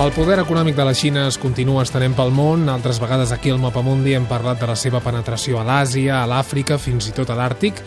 [0.00, 2.62] El poder econòmic de la Xina es continua estenent pel món.
[2.72, 6.78] Altres vegades aquí al Mapamundi hem parlat de la seva penetració a l'Àsia, a l'Àfrica,
[6.80, 7.82] fins i tot a l'Àrtic.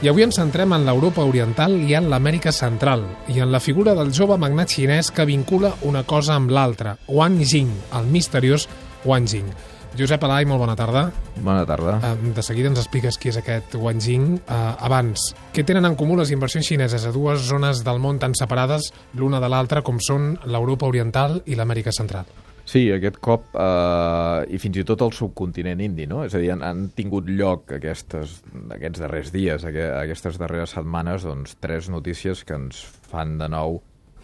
[0.00, 3.92] I avui ens centrem en l'Europa Oriental i en l'Amèrica Central, i en la figura
[3.98, 8.64] del jove magnat xinès que vincula una cosa amb l'altra, Wang Jing, el misteriós
[9.04, 9.52] Wang Jing.
[9.96, 11.06] Josep Alai, molt bona tarda.
[11.40, 11.96] Bona tarda.
[12.20, 14.34] De seguida ens expliques qui és aquest Wang Jing.
[14.42, 18.36] Uh, abans, què tenen en comú les inversions xineses a dues zones del món tan
[18.38, 22.28] separades l'una de l'altra com són l'Europa Oriental i l'Amèrica Central?
[22.68, 26.20] Sí, aquest cop, eh, i fins i tot el subcontinent indi, no?
[26.26, 28.42] És a dir, han, han tingut lloc aquestes,
[28.76, 33.80] aquests darrers dies, aquestes darreres setmanes, doncs, tres notícies que ens fan de nou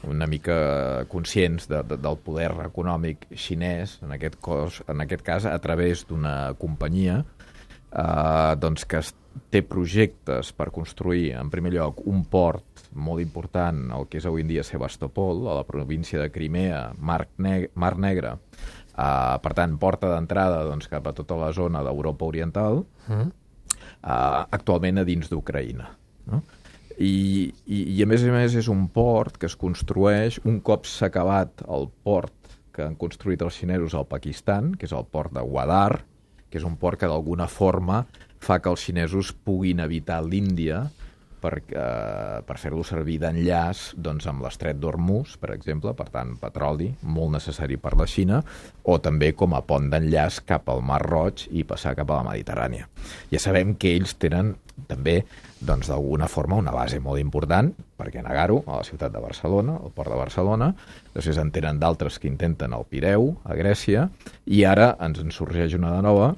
[0.09, 5.49] una mica conscients de, de, del poder econòmic xinès, en aquest, cos, en aquest cas
[5.49, 9.03] a través d'una companyia eh, doncs que
[9.51, 14.45] té projectes per construir, en primer lloc, un port molt important, el que és avui
[14.45, 18.37] en dia Sebastopol, a la província de Crimea, Mar, Neg Mar Negre,
[18.95, 23.31] eh, per tant, porta d'entrada doncs, cap a tota la zona d'Europa Oriental, mm.
[24.03, 25.91] eh, actualment a dins d'Ucraïna.
[26.31, 26.45] No?
[26.99, 30.87] I, i, i a més a més és un port que es construeix un cop
[30.87, 32.35] s'ha acabat el port
[32.75, 36.05] que han construït els xinesos al Pakistan, que és el port de Guadar,
[36.51, 38.05] que és un port que d'alguna forma
[38.45, 40.85] fa que els xinesos puguin evitar l'Índia
[41.45, 46.89] per, eh, per fer-lo servir d'enllaç doncs, amb l'estret d'Hormuz, per exemple, per tant, petroli,
[47.03, 48.41] molt necessari per la Xina,
[48.83, 52.31] o també com a pont d'enllaç cap al Mar Roig i passar cap a la
[52.31, 52.89] Mediterrània.
[53.33, 54.55] Ja sabem que ells tenen
[54.89, 55.21] també
[55.65, 59.93] doncs d'alguna forma una base molt important, perquè negar-ho, a la ciutat de Barcelona, al
[59.95, 60.73] port de Barcelona,
[61.15, 64.09] després en tenen d'altres que intenten al Pireu, a Grècia,
[64.47, 66.35] i ara ens en sorgeix una de nova,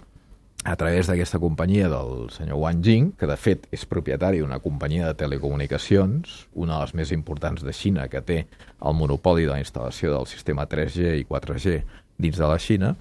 [0.67, 5.07] a través d'aquesta companyia del senyor Wang Jing, que de fet és propietari d'una companyia
[5.07, 8.41] de telecomunicacions, una de les més importants de Xina, que té
[8.83, 11.77] el monopoli de la instal·lació del sistema 3G i 4G
[12.19, 12.97] dins de la Xina,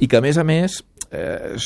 [0.00, 0.80] i que a més a més,
[1.10, 1.56] eh,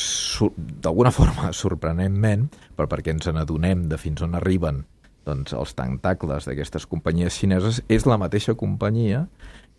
[0.81, 4.83] d'alguna forma sorprenentment, però perquè ens n'adonem de fins on arriben
[5.25, 9.27] doncs, els tentacles d'aquestes companyies xineses, és la mateixa companyia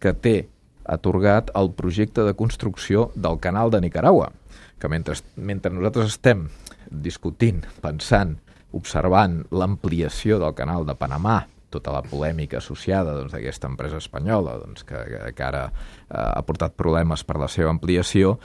[0.03, 0.37] que té
[0.85, 4.31] atorgat el projecte de construcció del canal de Nicaragua,
[4.79, 6.49] que mentre, mentre nosaltres estem
[6.91, 8.37] discutint, pensant,
[8.73, 14.59] observant l'ampliació del canal de Panamà, tota la polèmica associada doncs, d'aquesta doncs, empresa espanyola
[14.61, 15.01] doncs, que,
[15.37, 18.37] que ara eh, ha portat problemes per la seva ampliació,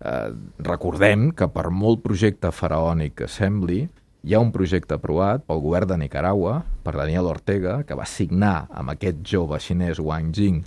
[0.00, 0.30] eh,
[0.64, 3.84] recordem que per molt projecte faraònic que sembli,
[4.24, 8.66] hi ha un projecte aprovat pel govern de Nicaragua, per Daniel Ortega, que va signar
[8.72, 10.62] amb aquest jove xinès Wang Jing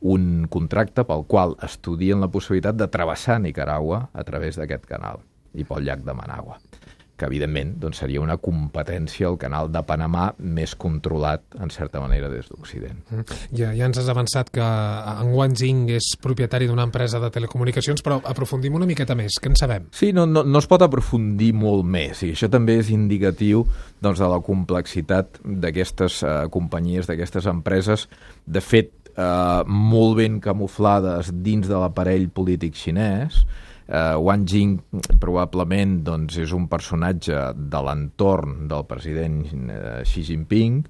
[0.00, 5.20] un contracte pel qual estudien la possibilitat de travessar Nicaragua a través d'aquest canal
[5.52, 6.60] i pel llac de Managua
[7.20, 12.30] que evidentment doncs, seria una competència al canal de Panamà més controlat, en certa manera,
[12.32, 13.02] des d'Occident.
[13.10, 13.40] Mm.
[13.58, 18.04] Ja, ja ens has avançat que en Wang Jing és propietari d'una empresa de telecomunicacions,
[18.06, 19.36] però aprofundim una miqueta més.
[19.40, 19.90] Què en sabem?
[19.96, 23.66] Sí, no, no, no es pot aprofundir molt més, i això també és indicatiu
[24.00, 28.06] doncs, de la complexitat d'aquestes uh, companyies, d'aquestes empreses.
[28.50, 33.44] De fet, eh, molt ben camuflades dins de l'aparell polític xinès.
[33.90, 34.78] Eh, Wang Jing
[35.18, 40.84] probablement doncs, és un personatge de l'entorn del president eh, Xi Jinping,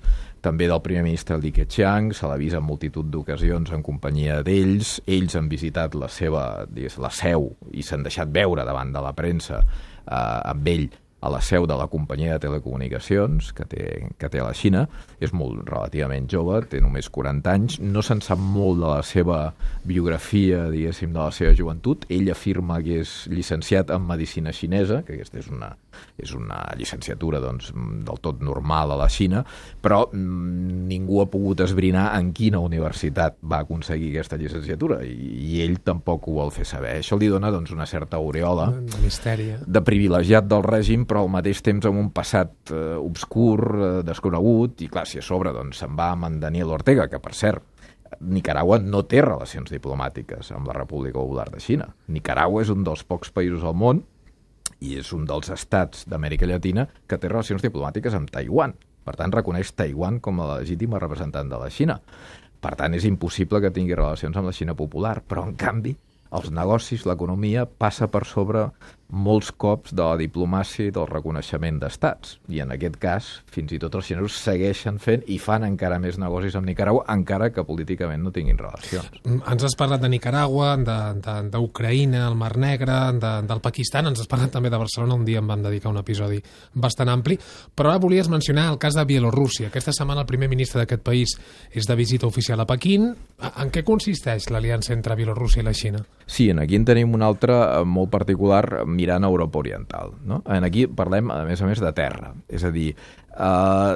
[0.45, 4.99] també del primer ministre Li Keqiang, se l'ha vist en multitud d'ocasions en companyia d'ells,
[5.09, 9.15] ells han visitat la seva digues, la seu i s'han deixat veure davant de la
[9.17, 10.91] premsa eh, amb ell
[11.21, 13.85] a la seu de la companyia de telecomunicacions que té,
[14.19, 14.87] que té a la Xina.
[15.21, 17.79] És molt relativament jove, té només 40 anys.
[17.81, 19.41] No se'n sap molt de la seva
[19.85, 22.07] biografia, diguéssim, de la seva joventut.
[22.13, 25.75] Ell afirma que és llicenciat en Medicina Xinesa, que aquesta és una,
[26.21, 27.71] és una llicenciatura doncs,
[28.07, 29.43] del tot normal a la Xina,
[29.83, 35.15] però mm, ningú ha pogut esbrinar en quina universitat va aconseguir aquesta llicenciatura i,
[35.51, 36.97] i ell tampoc ho vol fer saber.
[37.01, 38.71] Això li dona doncs, una certa aureola
[39.03, 39.51] misteri.
[39.55, 39.61] Eh?
[39.67, 44.85] de privilegiat del règim, però al mateix temps amb un passat eh, obscur, eh, desconegut,
[44.85, 47.67] i clar, si a sobre doncs, se'n va amb en Daniel Ortega, que per cert,
[48.21, 51.89] Nicaragua no té relacions diplomàtiques amb la República Popular de Xina.
[52.11, 54.03] Nicaragua és un dels pocs països al món
[54.81, 58.75] i és un dels estats d'Amèrica Llatina que té relacions diplomàtiques amb Taiwan.
[59.07, 62.01] Per tant, reconeix Taiwan com a legítima representant de la Xina.
[62.61, 65.95] Per tant, és impossible que tingui relacions amb la Xina popular, però en canvi
[66.37, 68.69] els negocis, l'economia, passa per sobre
[69.11, 72.39] molts cops de la diplomàcia i del reconeixement d'estats.
[72.49, 76.19] I en aquest cas, fins i tot els xinesos segueixen fent i fan encara més
[76.21, 79.11] negocis amb Nicaragua, encara que políticament no tinguin relacions.
[79.25, 80.77] Mm, ens has parlat de Nicaragua,
[81.51, 85.43] d'Ucraïna, el Mar Negre, de, del Pakistan, ens has parlat també de Barcelona, un dia
[85.43, 86.41] em van dedicar un episodi
[86.75, 87.39] bastant ampli,
[87.75, 89.69] però ara volies mencionar el cas de Bielorússia.
[89.69, 91.37] Aquesta setmana el primer ministre d'aquest país
[91.73, 93.11] és de visita oficial a Pequín.
[93.51, 96.05] En què consisteix l'aliança entre Bielorússia i la Xina?
[96.31, 100.15] Sí, en aquí en tenim un altre eh, molt particular mirant a Europa Oriental.
[100.29, 100.43] No?
[100.47, 102.35] En aquí parlem, a més a més, de terra.
[102.49, 103.95] És a dir, eh,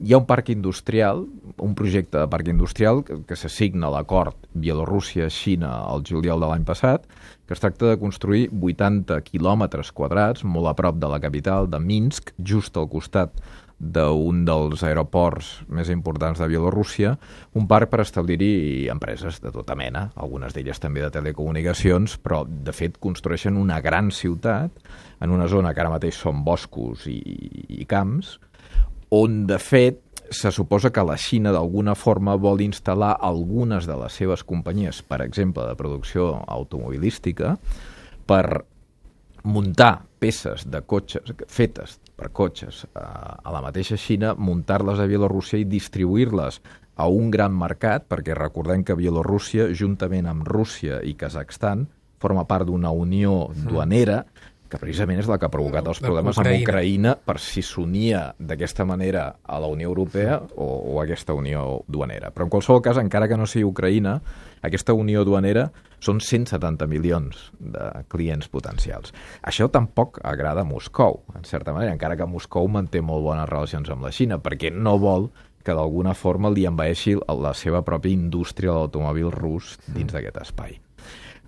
[0.00, 1.26] hi ha un parc industrial,
[1.60, 6.64] un projecte de parc industrial que, que s'assigna a l'acord Bielorússia-Xina al juliol de l'any
[6.64, 7.04] passat,
[7.46, 11.82] que es tracta de construir 80 quilòmetres quadrats, molt a prop de la capital, de
[11.82, 13.36] Minsk, just al costat
[13.80, 17.14] d'un dels aeroports més importants de Bielorússia,
[17.56, 22.74] un parc per establir-hi empreses de tota mena, algunes d'elles també de telecomunicacions, però de
[22.76, 24.84] fet construeixen una gran ciutat
[25.24, 27.22] en una zona que ara mateix són boscos i,
[27.80, 28.36] i camps,
[29.16, 34.12] on de fet se suposa que la Xina d'alguna forma vol instal·lar algunes de les
[34.14, 37.56] seves companyies, per exemple, de producció automobilística,
[38.28, 38.44] per
[39.42, 45.08] muntar peces de cotxes fetes per cotxes a, eh, a la mateixa Xina, muntar-les a
[45.08, 46.60] Bielorússia i distribuir-les
[47.00, 51.86] a un gran mercat, perquè recordem que Bielorússia, juntament amb Rússia i Kazakhstan,
[52.20, 54.26] forma part d'una unió duanera
[54.70, 58.86] que precisament és la que ha provocat els problemes amb Ucraïna per si s'unia d'aquesta
[58.86, 62.30] manera a la Unió Europea o, o a aquesta unió duanera.
[62.30, 64.20] Però en qualsevol cas, encara que no sigui Ucraïna,
[64.62, 65.68] aquesta unió duanera
[66.00, 69.14] són 170 milions de clients potencials.
[69.42, 73.90] Això tampoc agrada a Moscou, en certa manera, encara que Moscou manté molt bones relacions
[73.92, 75.30] amb la Xina, perquè no vol
[75.64, 80.78] que d'alguna forma li envaeixi la seva pròpia indústria de l'automòbil rus dins d'aquest espai.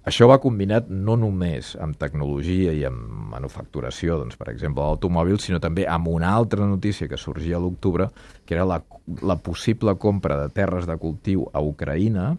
[0.02, 5.60] Això va combinat no només amb tecnologia i amb manufacturació, doncs, per exemple, l'automòbil, sinó
[5.62, 8.08] també amb una altra notícia que sorgia a l'octubre,
[8.44, 8.80] que era la,
[9.22, 12.32] la possible compra de terres de cultiu a Ucraïna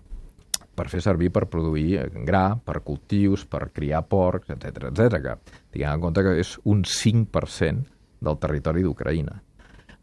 [0.75, 5.39] per fer servir per produir gra, per cultius, per criar porcs, etc etc.
[5.71, 7.87] tinguem en compte que és un 5%
[8.27, 9.39] del territori d'Ucraïna.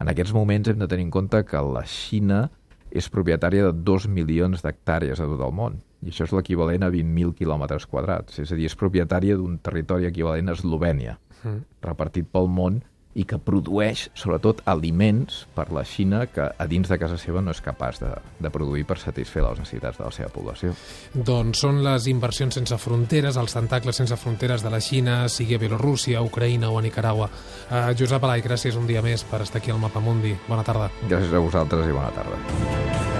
[0.01, 2.47] En aquests moments hem de tenir en compte que la Xina
[2.89, 6.91] és propietària de 2 milions d'hectàrees a tot el món i això és l'equivalent a
[6.93, 8.39] 20.000 quilòmetres quadrats.
[8.41, 11.59] És a dir, és propietària d'un territori equivalent a Eslovènia, mm.
[11.85, 12.81] repartit pel món,
[13.13, 17.51] i que produeix, sobretot, aliments per la Xina que a dins de casa seva no
[17.51, 20.73] és capaç de, de produir per satisfer les necessitats de la seva població.
[21.13, 25.61] Doncs són les inversions sense fronteres, els tentacles sense fronteres de la Xina, sigui a
[25.61, 27.27] Bielorússia, Ucraïna o a Nicaragua.
[27.67, 30.35] Uh, Josep Alai, gràcies un dia més per estar aquí al Mapa Mundi.
[30.47, 30.91] Bona tarda.
[31.07, 33.10] Gràcies a vosaltres i bona tarda.